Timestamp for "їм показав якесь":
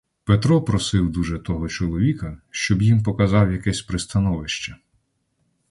2.81-3.81